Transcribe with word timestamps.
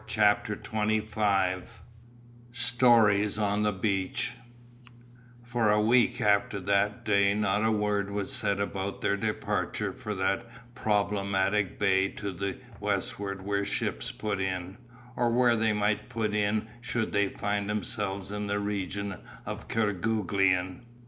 CHAPTER 0.07 0.55
XXV 0.55 1.65
STORIES 2.53 3.37
ON 3.37 3.61
THE 3.61 3.71
BEACH 3.71 4.31
For 5.43 5.69
a 5.69 5.79
week 5.79 6.19
after 6.19 6.59
that 6.59 7.05
day 7.05 7.35
not 7.35 7.63
a 7.63 7.71
word 7.71 8.09
was 8.09 8.33
said 8.33 8.59
about 8.59 9.01
their 9.01 9.15
departure 9.15 9.93
for 9.93 10.15
that 10.15 10.47
problematical 10.73 11.75
bay 11.77 12.07
to 12.07 12.31
the 12.31 12.57
westward 12.79 13.43
where 13.45 13.63
ships 13.63 14.11
put 14.11 14.39
in, 14.41 14.79
or 15.15 15.29
where 15.29 15.55
they 15.55 15.71
might 15.71 16.09
put 16.09 16.33
in 16.33 16.67
should 16.81 17.11
they 17.11 17.29
find 17.29 17.69
themselves 17.69 18.31
in 18.31 18.47
the 18.47 18.57
region 18.57 19.17
of 19.45 19.67
Kerguelen. 19.67 20.81